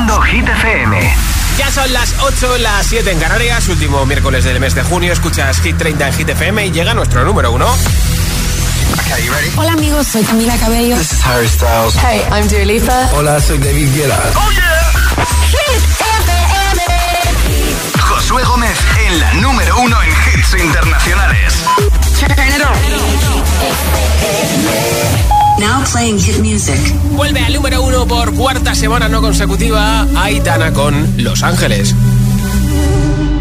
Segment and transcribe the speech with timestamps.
[0.00, 1.14] Haciendo Hit FM.
[1.58, 5.12] Ya son las 8, las 7 en Canarias, último miércoles del mes de junio.
[5.12, 7.66] Escuchas Hit 30 en Hit FM y llega nuestro número uno.
[9.56, 10.96] Hola amigos, soy Camila Cabello.
[10.96, 11.94] This is Harry Styles.
[11.96, 13.10] Hey, I'm Dua Lipa.
[13.12, 14.18] Hola, soy David Guetta.
[14.36, 15.26] Oh yeah.
[15.50, 16.09] Hit FM.
[18.30, 18.78] Josué Gómez
[19.08, 21.64] en la número uno en hits internacionales.
[25.58, 26.78] Now playing hit music.
[27.16, 31.92] Vuelve al número uno por cuarta semana no consecutiva Aitana con Los Ángeles.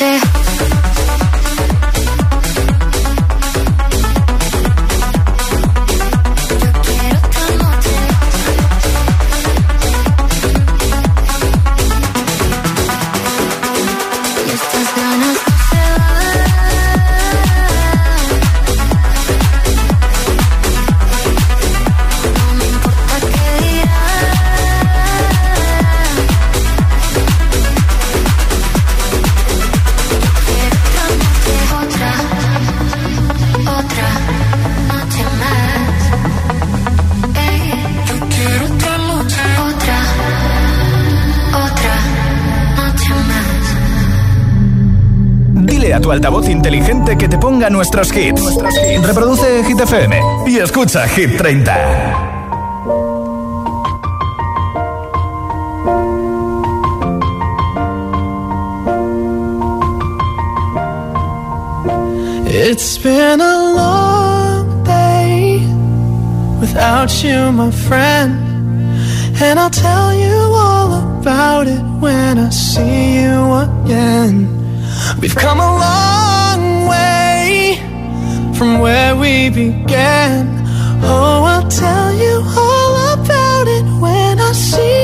[0.00, 0.33] Noche.
[46.14, 48.42] Altavoz inteligente que te ponga nuestros hits.
[49.02, 51.74] Reproduce Hit FM y escucha Hit 30.
[62.46, 65.58] It's been a long day
[66.60, 68.32] without you, my friend.
[69.42, 74.54] And I'll tell you all about it when I see you again.
[75.20, 76.03] We've come a long
[78.64, 80.46] from where we began.
[81.02, 85.03] Oh, I'll tell you all about it when I see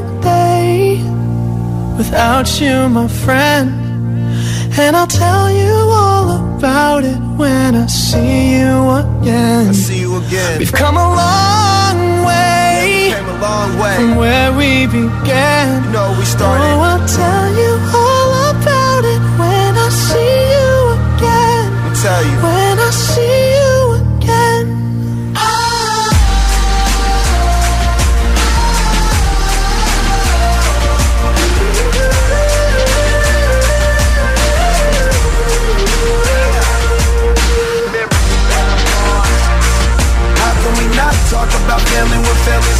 [2.01, 3.67] without you, my friend.
[4.83, 6.27] And I'll tell you all
[6.57, 8.71] about it when I see you
[9.03, 9.67] again.
[9.69, 10.57] I see you again.
[10.59, 13.95] We've come a long way Came a long way.
[13.97, 15.67] from where we began.
[15.83, 16.65] You know we started.
[16.73, 17.71] Oh, I'll tell you
[18.01, 21.65] all about it when I see you again.
[21.85, 22.50] Me tell you.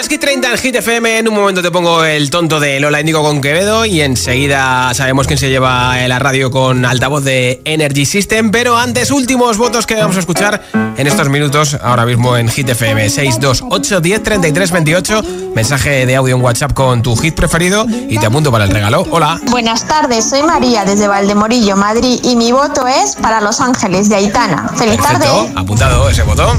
[0.00, 1.18] Hit FM.
[1.18, 5.26] En un momento te pongo el tonto de Lola Indigo con Quevedo y enseguida sabemos
[5.26, 8.52] quién se lleva la radio con altavoz de Energy System.
[8.52, 10.62] Pero antes, últimos votos que vamos a escuchar
[10.96, 15.22] en estos minutos, ahora mismo en Hit FM 628 10 33 28.
[15.54, 19.04] Mensaje de audio en WhatsApp con tu hit preferido y te apunto para el regalo.
[19.10, 19.40] Hola.
[19.50, 24.16] Buenas tardes, soy María desde Valdemorillo, Madrid y mi voto es para Los Ángeles de
[24.16, 24.70] Aitana.
[24.76, 25.26] Feliz tarde.
[25.56, 26.52] Apuntado ese voto.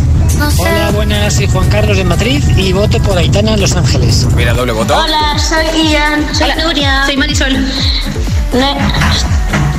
[0.57, 4.25] Hola, buenas, soy Juan Carlos de Madrid y voto por Aitana en Los Ángeles.
[4.35, 4.95] Mira, doble voto.
[4.97, 6.27] Hola, soy Ian.
[6.35, 7.05] Soy Nuria.
[7.05, 7.55] Soy Marisol.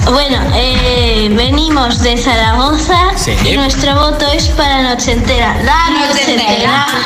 [0.05, 3.13] Bueno, eh, venimos de Zaragoza
[3.45, 5.57] y nuestro voto es para Noche Entera.
[5.63, 6.87] La Noche, Entera.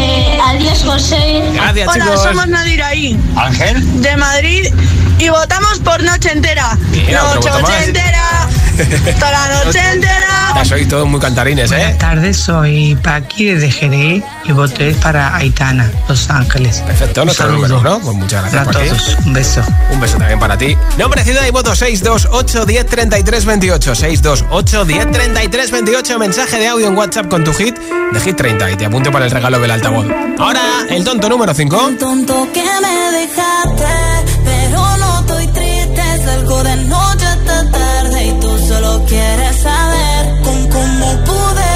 [0.00, 1.42] Eh, adiós, José.
[1.54, 3.18] Gracias, Hola, somos Nadiraí.
[3.36, 4.02] Ángel.
[4.02, 4.66] De Madrid
[5.18, 6.76] y votamos por Noche Entera.
[6.76, 8.48] noche, entera.
[9.18, 10.52] Toda la noche entera.
[10.54, 11.76] Ya sois todos muy cantarines, ¿eh?
[11.76, 16.80] Buenas tardes, soy Paqui desde Jerez y voté para Aitana, Los Ángeles.
[16.86, 18.00] Perfecto, los números, ¿no?
[18.00, 19.16] Pues muchas gracias, para Todos.
[19.24, 19.62] Un beso.
[19.92, 20.76] Un beso también para ti.
[20.96, 27.52] Nombre, ciudad y voto 628 103328 628 103328 Mensaje de audio en WhatsApp con tu
[27.52, 27.76] hit
[28.12, 30.06] de Hit 30 y te apunto para el regalo del altavoz.
[30.38, 31.88] Ahora, el tonto número 5.
[31.88, 33.84] El tonto que me dejaste,
[34.44, 37.27] pero no estoy triste, salgo de noche
[39.08, 41.67] quieres saber con cómo pude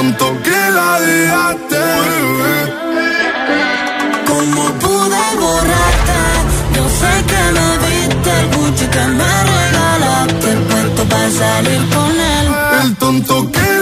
[0.00, 1.78] pronto que la dejaste.
[2.04, 2.56] Bebé.
[4.26, 6.20] ¿Cómo pude borrarte?
[6.74, 12.46] Yo sé que me viste el Gucci que me regalaste, puesto para salir con él.
[12.82, 13.79] El tonto que la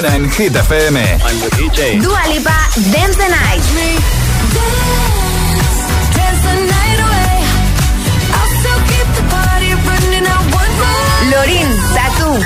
[0.00, 1.18] suena en Hit FM.
[2.00, 3.64] Dua Lipa, Dance the Night.
[11.30, 12.40] Lorin, Tatu.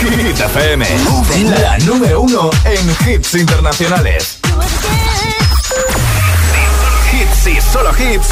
[0.00, 0.86] Hit FM,
[1.60, 4.38] la número uno en hits internacionales.
[7.12, 8.28] Hits y solo hits.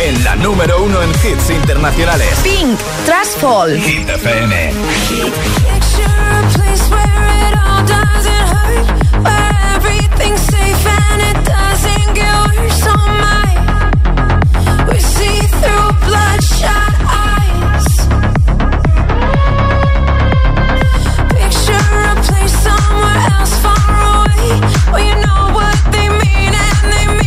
[0.00, 2.28] En la número uno en hits internacionales.
[2.42, 3.76] Pink, Trust Fall.
[3.78, 4.72] Hit FM.
[9.24, 13.50] Everything's safe and it doesn't get worse on my
[14.88, 16.94] We see through bloodshot
[17.26, 17.86] eyes
[21.34, 23.54] Picture a place somewhere else
[24.92, 27.17] Where you know what they mean and they mean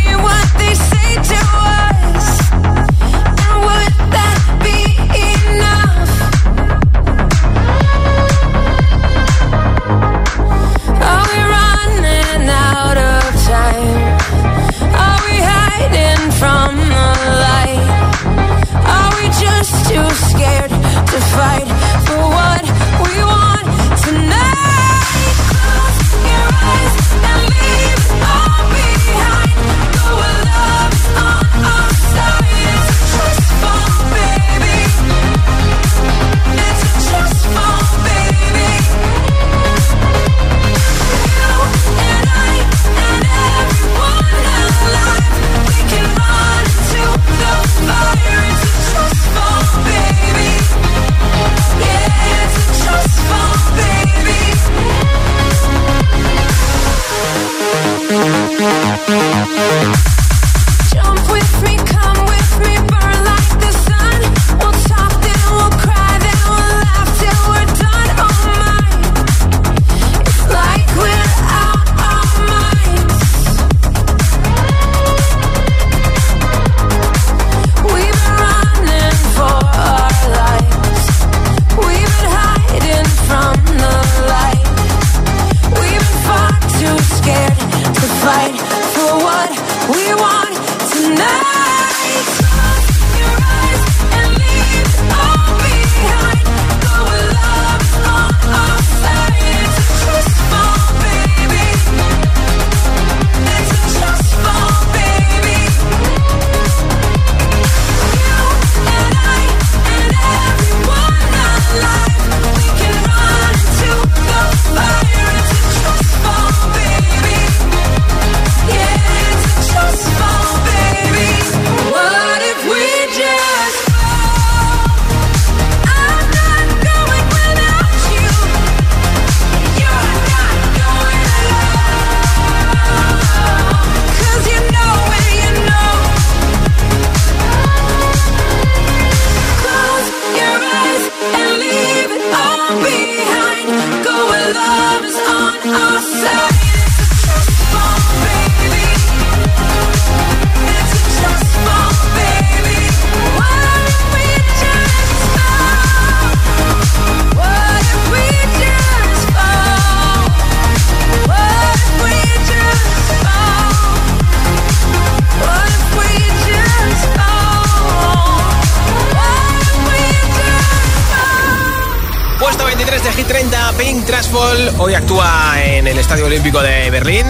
[174.34, 177.26] Hoy actúa en el Estadio Olímpico de Berlín.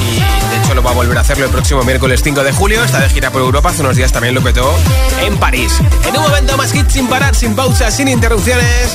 [0.00, 2.82] Y de hecho lo va a volver a hacerlo el próximo miércoles 5 de julio.
[2.82, 3.68] Está de gira por Europa.
[3.68, 4.74] Hace unos días también lo petó
[5.20, 5.78] en París.
[6.06, 8.94] En un momento más hits sin parar, sin pausas, sin interrupciones.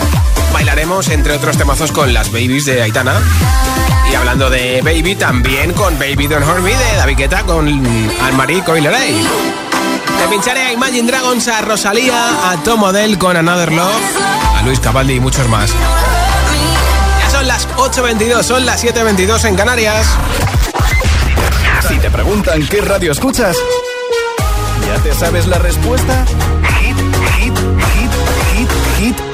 [0.51, 3.21] Bailaremos entre otros temazos con las babies de Aitana.
[4.11, 8.63] Y hablando de Baby, también con Baby Don't Hurt Me de David Guetta con Anne-Marie
[8.63, 9.13] Coileray.
[10.17, 14.01] Te pincharé a Imagine Dragons, a Rosalía, a Tom Odell con Another Love,
[14.57, 15.71] a Luis Cavaldi y muchos más.
[17.53, 20.07] Las 8.22, son las 7.22 en Canarias.
[21.87, 23.55] Si te preguntan qué radio escuchas,
[24.87, 26.25] ¿ya te sabes la respuesta?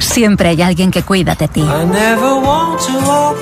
[0.00, 1.64] Siempre hay alguien que cuida de ti.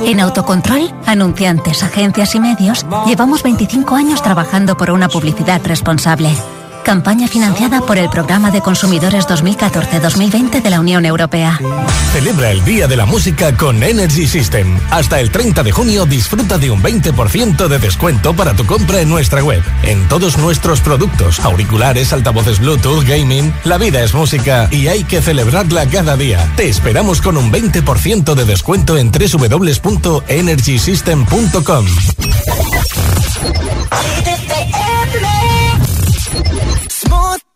[0.04, 6.30] En Autocontrol, anunciantes, agencias y medios, llevamos 25 años trabajando por una publicidad responsable.
[6.84, 11.58] Campaña financiada por el Programa de Consumidores 2014-2020 de la Unión Europea.
[12.12, 14.78] Celebra el Día de la Música con Energy System.
[14.90, 19.08] Hasta el 30 de junio disfruta de un 20% de descuento para tu compra en
[19.08, 19.62] nuestra web.
[19.82, 25.22] En todos nuestros productos, auriculares, altavoces Bluetooth, gaming, la vida es música y hay que
[25.22, 26.52] celebrarla cada día.
[26.56, 31.86] Te esperamos con un 20% de descuento en www.energysystem.com.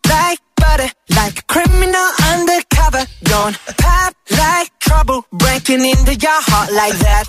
[0.09, 3.03] like butter, like a criminal undercover.
[3.23, 7.25] Don't pop like trouble, breaking into your heart like that.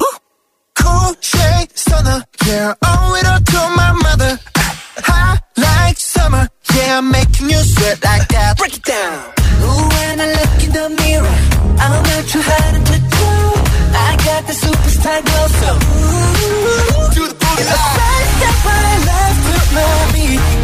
[0.75, 4.39] Cool shade stunner, yeah, owe it all to my mother.
[5.09, 8.59] Hot like summer, yeah, I'm making you sweat like that.
[8.59, 9.33] Break it down.
[9.63, 11.37] Ooh, when I look in the mirror,
[11.83, 13.31] I'm not too hard to do.
[13.95, 17.63] I got the superstar glow, so ooh, to the booty.
[17.63, 20.43] It's a side step when I love to my beat.
[20.43, 20.64] I like the moon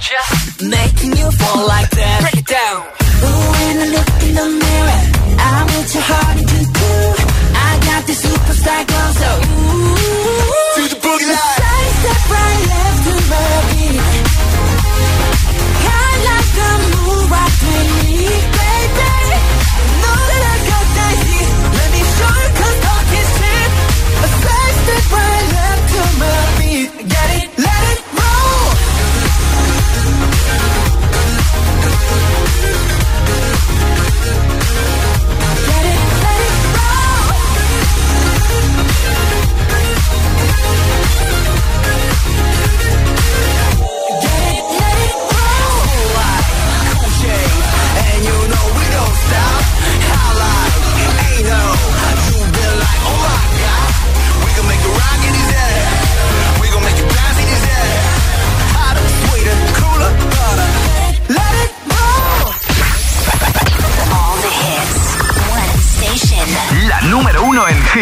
[0.00, 0.64] Gotcha.
[0.64, 2.20] Making you fall like that.
[2.22, 2.80] Break it down.
[3.20, 5.00] Ooh, when I look in the mirror,
[5.38, 6.29] I'm with your heart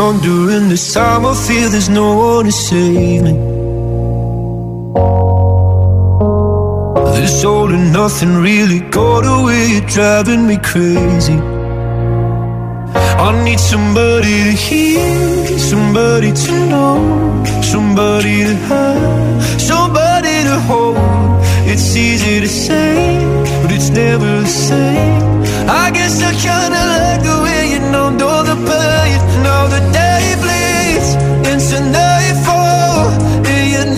[0.00, 1.26] on during this time.
[1.26, 3.34] I feel there's no one to save me.
[7.16, 11.38] This all and nothing really got away, driving me crazy.
[13.26, 16.96] I need somebody to hear, somebody to know,
[17.72, 20.96] somebody to have, somebody to hold.
[21.72, 22.94] It's easy to say,
[23.60, 25.22] but it's never the same.
[25.82, 27.49] I guess I kinda like the way
[27.92, 29.18] the pain.
[29.42, 31.10] Now the day bleeds
[31.50, 33.10] into nightfall,
[33.50, 33.90] and you're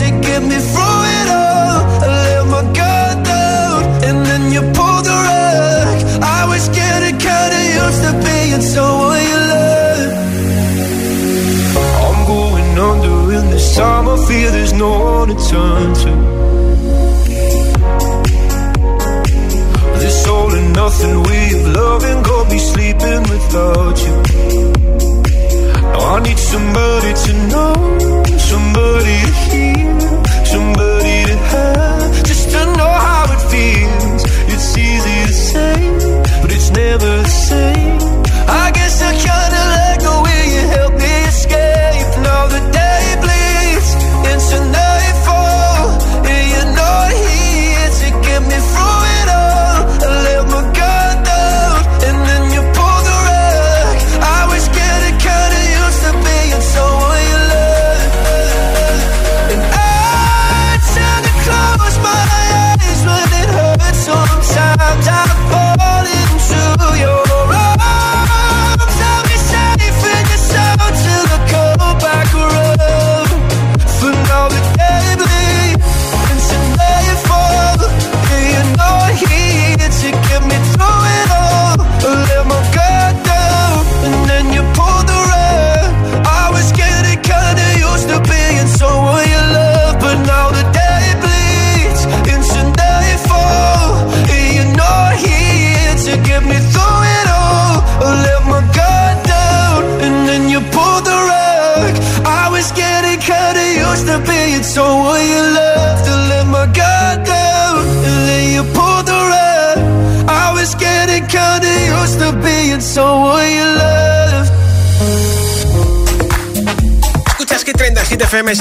[0.00, 1.78] to get me through it all.
[2.02, 5.96] I let my guard down, and then you pulled the rug.
[6.22, 10.12] I was getting kinda used to being someone you.
[12.06, 13.16] I'm going under
[13.50, 14.08] this time.
[14.08, 16.39] I feel there's no one to turn to.
[20.90, 24.14] Nothing way of loving got be sleeping without you.
[25.92, 27.74] Now I need somebody to know,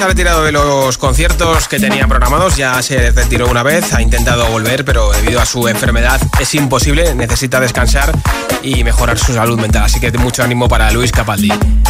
[0.09, 4.83] retirado de los conciertos que tenía programados, ya se retiró una vez, ha intentado volver,
[4.83, 8.11] pero debido a su enfermedad es imposible, necesita descansar
[8.63, 11.49] y mejorar su salud mental, así que mucho ánimo para Luis Capaldi.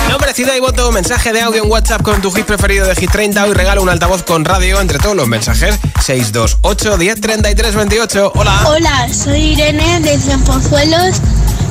[0.10, 3.10] Nombre, ciudad y voto, mensaje de audio en WhatsApp con tu hit preferido de Hit
[3.10, 8.34] 30, hoy regalo un altavoz con radio entre todos los mensajes, 628 10 33 28,
[8.36, 8.64] hola.
[8.68, 11.22] Hola, soy Irene de Cienpozuelos.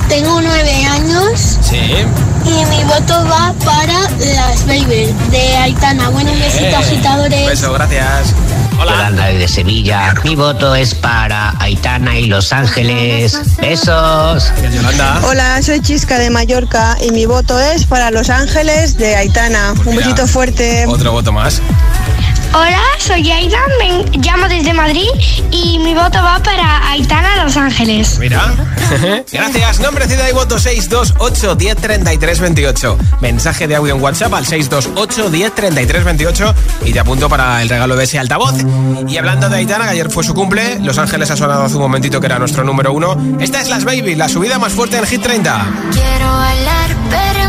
[0.08, 1.76] Tengo nueve años Sí.
[1.76, 4.00] y mi voto va para
[4.34, 6.08] las Baby de Aitana.
[6.08, 7.40] Buenos besitos, Eh, agitadores.
[7.42, 8.34] Un beso, gracias.
[8.78, 10.14] Yolanda de Sevilla.
[10.24, 13.38] Mi voto es para Aitana y Los Ángeles.
[13.60, 14.50] Besos.
[14.72, 15.20] Yolanda.
[15.28, 19.74] Hola, soy Chisca de Mallorca y mi voto es para Los Ángeles de Aitana.
[19.84, 20.86] Un besito fuerte.
[20.88, 21.60] Otro voto más.
[22.54, 25.08] Hola, soy Aida, me llamo desde Madrid
[25.50, 28.18] y mi voto va para Aitana Los Ángeles.
[28.18, 28.52] Mira,
[29.32, 29.80] gracias.
[29.80, 32.98] Nombre, ciudad y voto 628 1033 28.
[33.20, 36.54] Mensaje de audio en WhatsApp al 628 1033 28
[36.86, 38.54] y te apunto para el regalo de ese altavoz.
[39.06, 41.82] Y hablando de Aitana, que ayer fue su cumple, Los Ángeles ha sonado hace un
[41.82, 43.16] momentito que era nuestro número uno.
[43.40, 45.66] Esta es Las Baby, la subida más fuerte en Hit 30.
[45.92, 47.48] Quiero bailar, pero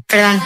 [0.00, 0.40] Perdón.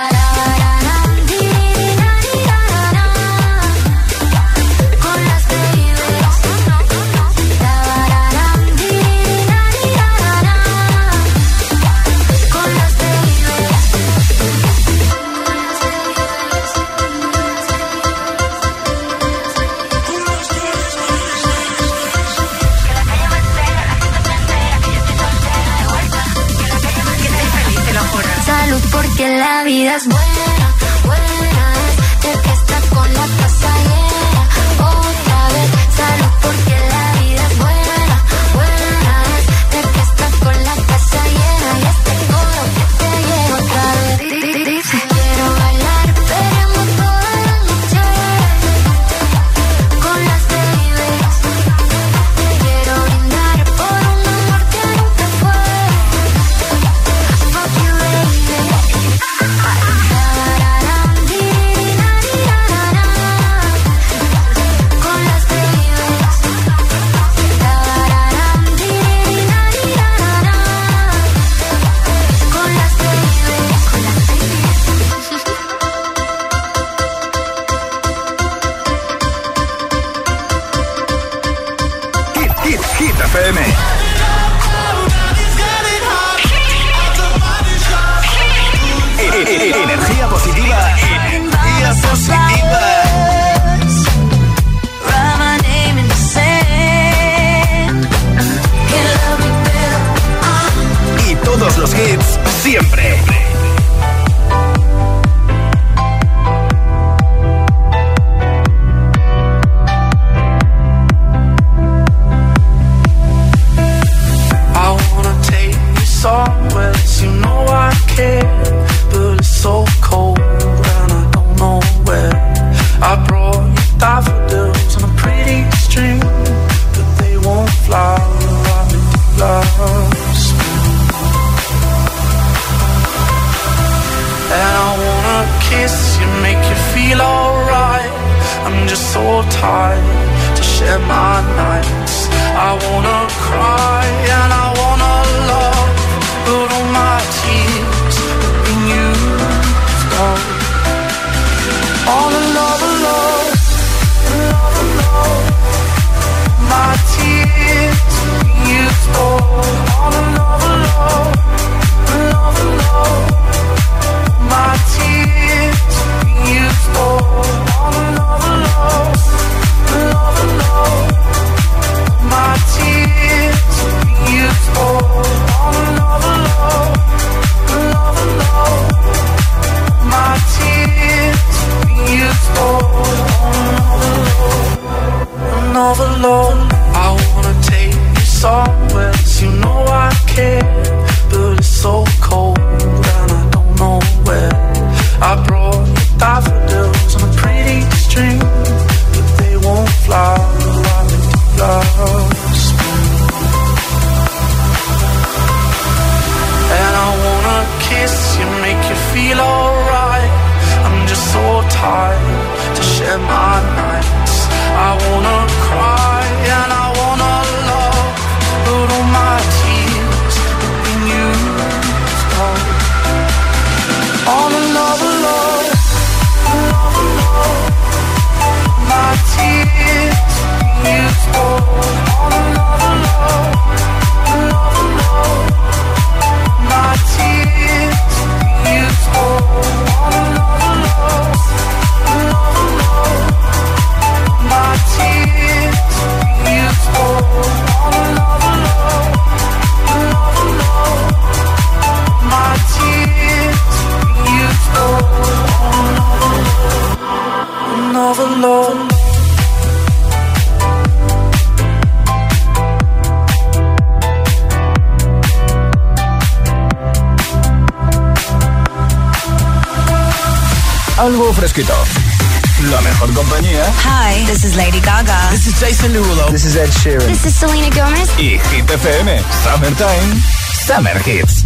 [272.73, 273.73] La mejor compañía.
[273.85, 275.31] Hi, this is Lady Gaga.
[275.31, 276.29] This is Jason Derulo.
[276.33, 277.07] This is Ed Sheeran.
[277.07, 278.11] This is Selena Gomez.
[278.19, 279.23] Y Hit FM.
[279.45, 280.21] Summertime.
[280.67, 281.46] Summer Hits.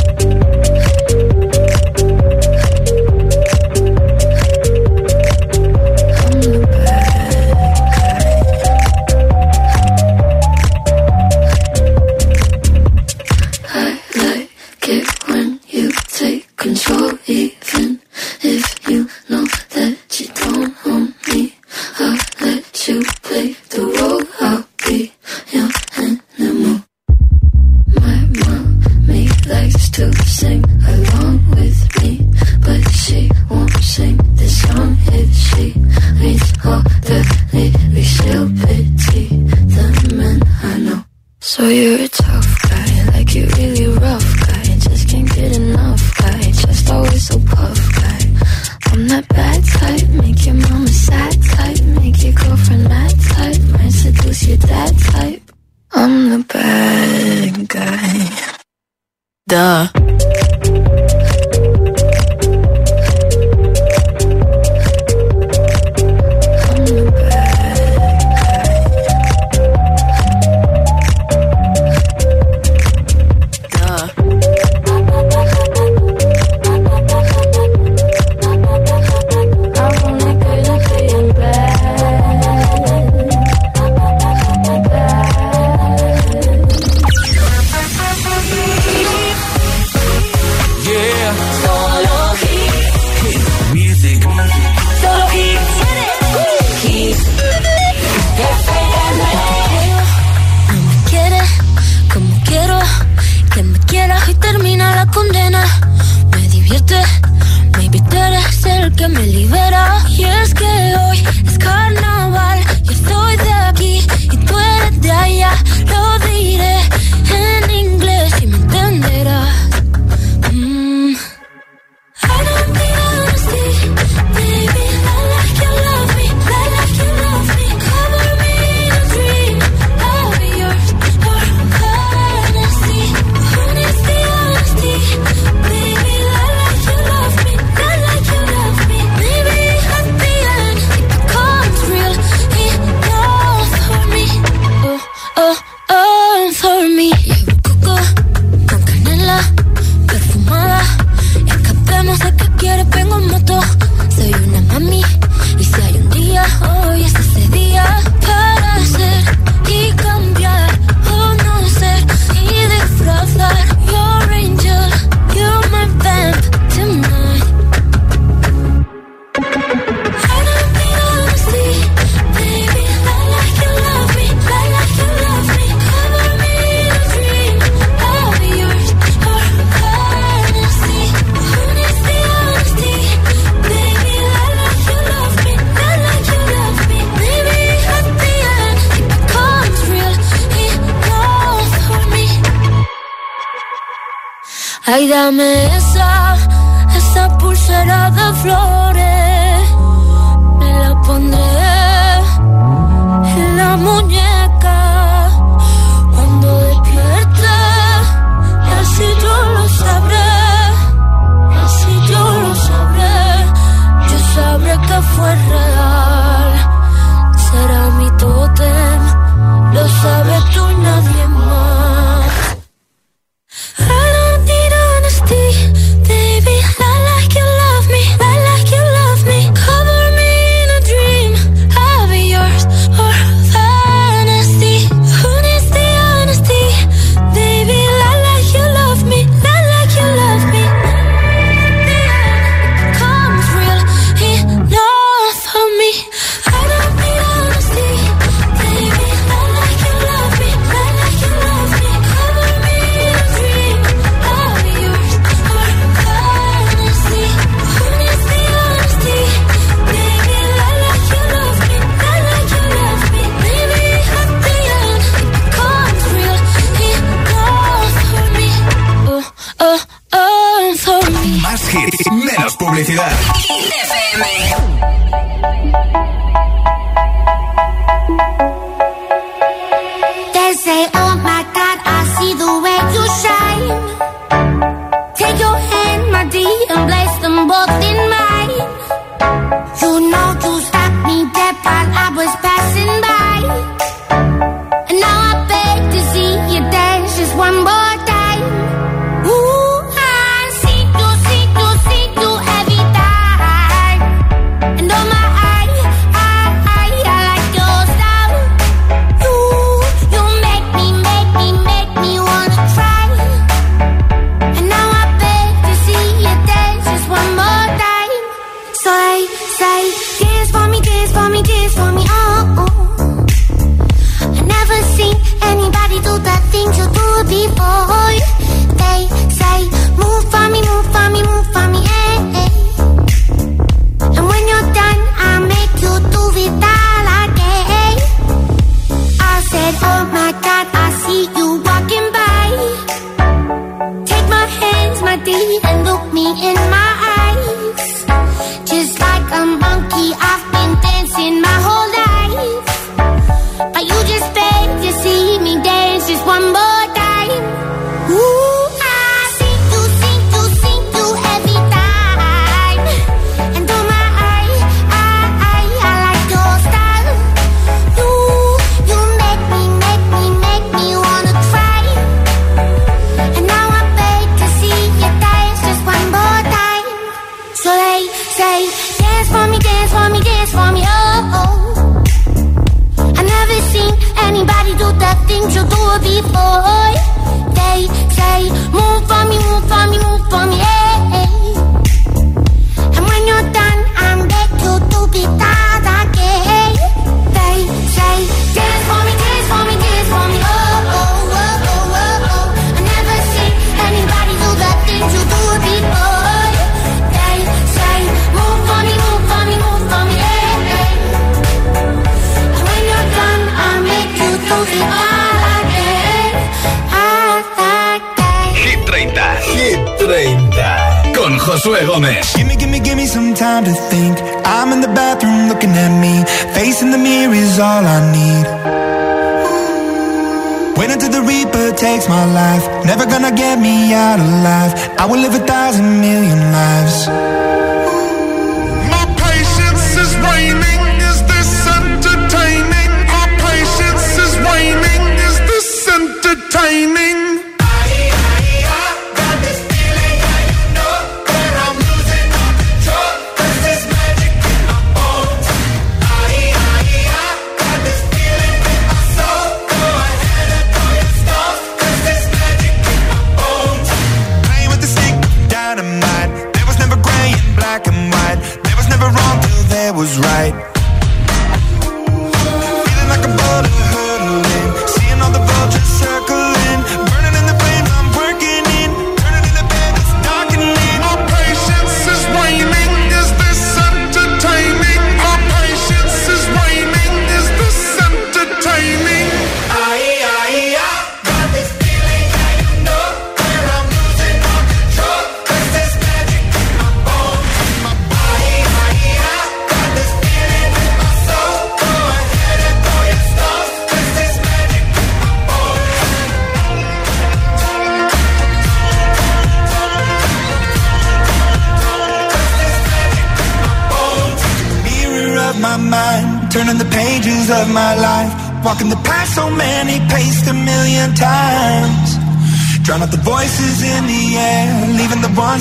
[109.01, 109.70] que me libere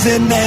[0.06, 0.39] nothing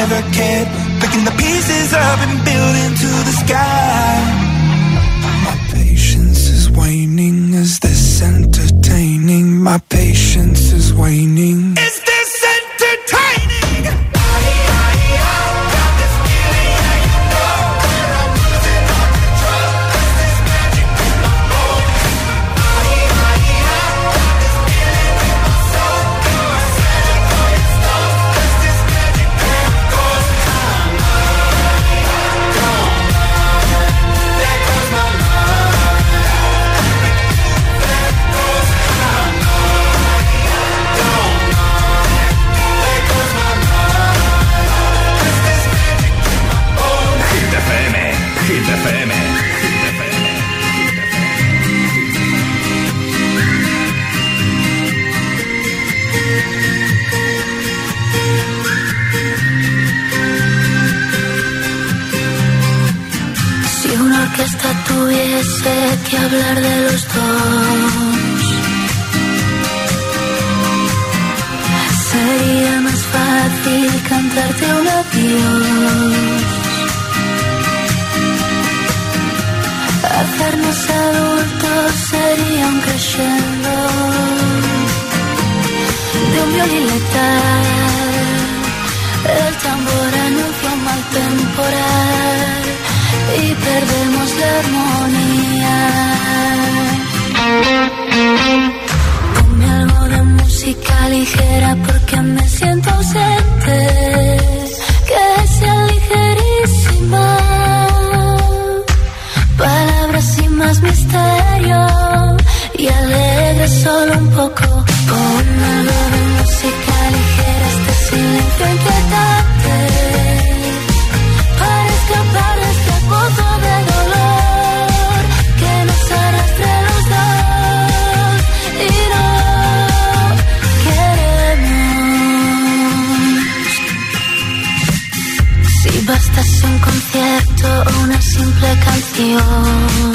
[139.13, 140.12] canción.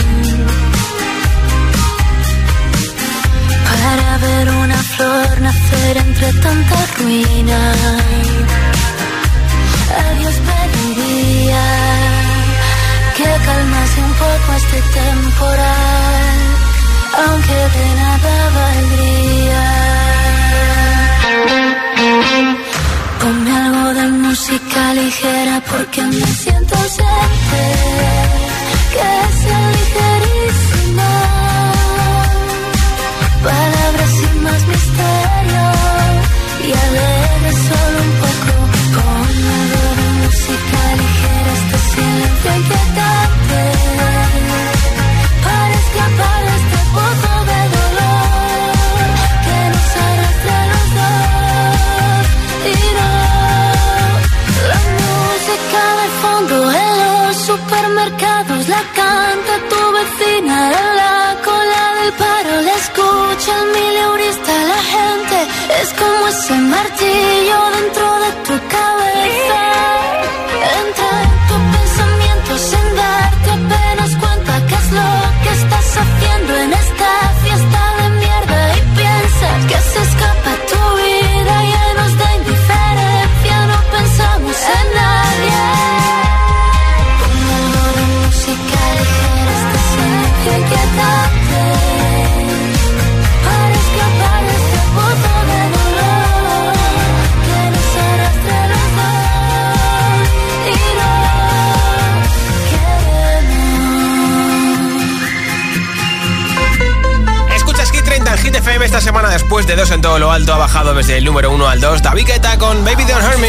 [109.49, 112.03] Después de dos en todo lo alto, ha bajado desde el número uno al dos
[112.03, 113.49] David Guetta con Baby Don't Hurt Me.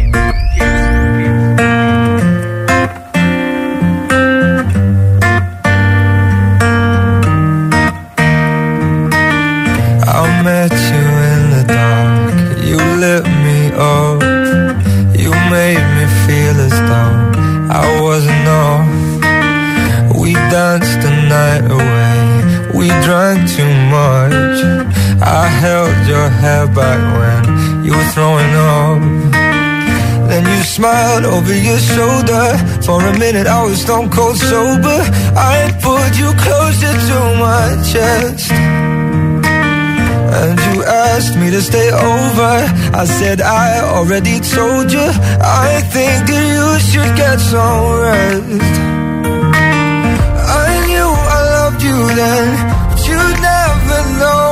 [30.81, 32.45] Smiled over your shoulder.
[32.85, 34.99] For a minute, I was stone cold sober.
[35.53, 38.49] I pulled you closer to my chest.
[40.39, 42.53] And you asked me to stay over.
[43.01, 45.07] I said I already told you.
[45.67, 48.75] I think that you should get some rest.
[50.65, 52.47] I knew I loved you then,
[52.89, 53.21] but you
[53.51, 54.47] never know.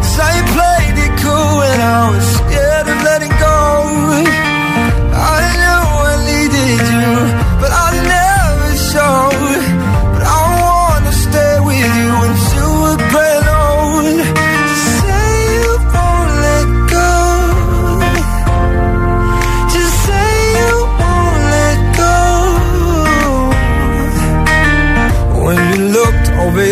[0.00, 2.29] 'Cause I played it cool when I was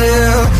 [0.00, 0.59] Yeah.